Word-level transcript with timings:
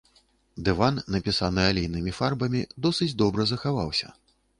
Дыван, 0.67 0.95
напісаны 1.15 1.65
алейнымі 1.73 2.13
фарбамі, 2.19 2.61
досыць 2.87 3.09
добра 3.21 3.47
захаваўся. 3.53 4.07